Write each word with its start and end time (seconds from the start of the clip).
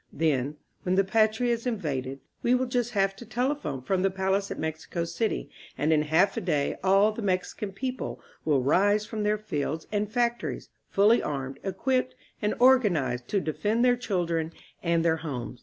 Then, 0.11 0.57
when 0.81 0.95
the 0.95 1.03
Patria 1.03 1.53
is 1.53 1.67
invaded, 1.67 2.21
we 2.41 2.55
will 2.55 2.65
just 2.65 2.93
have 2.93 3.15
to 3.17 3.23
telephone 3.23 3.83
from 3.83 4.01
the 4.01 4.09
palace 4.09 4.49
at 4.49 4.57
Mexico 4.57 5.03
City, 5.03 5.51
and 5.77 5.93
in 5.93 6.01
half 6.01 6.35
a 6.37 6.41
day 6.41 6.75
all 6.83 7.11
the 7.11 7.21
Mexican 7.21 7.71
people 7.71 8.19
will 8.43 8.63
rise 8.63 9.05
from 9.05 9.21
their 9.21 9.37
fields 9.37 9.85
and 9.91 10.11
fac 10.11 10.39
tories, 10.39 10.69
fully 10.89 11.21
armed, 11.21 11.59
equipped 11.63 12.15
and 12.41 12.55
organized 12.57 13.27
to 13.27 13.39
defend 13.39 13.85
their 13.85 13.95
children 13.95 14.51
and 14.81 15.05
their 15.05 15.17
homes. 15.17 15.59